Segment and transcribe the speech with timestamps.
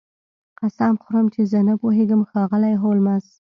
[0.59, 3.23] قسم خورم چې زه نه پوهیږم ښاغلی هولمز